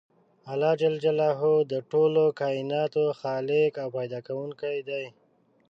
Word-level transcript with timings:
الله 0.51 0.73
ج 0.81 0.83
د 1.71 1.73
ټولو 1.91 2.23
کایناتو 2.41 3.03
خالق 3.19 3.71
او 3.83 3.89
پیدا 3.97 4.19
کوونکی 4.27 4.77
دی. 4.89 5.05